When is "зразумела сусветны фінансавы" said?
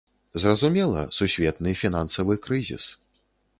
0.43-2.33